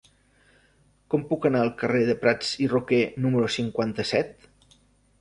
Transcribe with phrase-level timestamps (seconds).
[1.15, 4.53] Com puc anar al carrer de Prats i Roquer número cinquanta-set?